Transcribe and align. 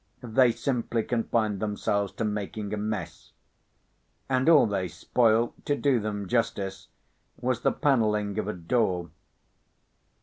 They 0.23 0.51
simply 0.51 1.03
confined 1.03 1.59
themselves 1.59 2.11
to 2.13 2.25
making 2.25 2.73
a 2.73 2.77
mess; 2.77 3.33
and 4.27 4.49
all 4.49 4.65
they 4.65 4.87
spoilt, 4.87 5.63
to 5.67 5.75
do 5.77 5.99
them 5.99 6.27
justice, 6.27 6.87
was 7.39 7.61
the 7.61 7.71
panelling 7.71 8.39
of 8.39 8.47
a 8.47 8.53
door. 8.53 9.11